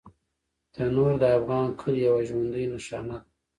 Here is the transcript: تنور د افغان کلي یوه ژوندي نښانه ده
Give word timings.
تنور 0.73 1.11
د 1.21 1.23
افغان 1.37 1.67
کلي 1.79 2.01
یوه 2.07 2.21
ژوندي 2.29 2.65
نښانه 2.73 3.17
ده 3.19 3.19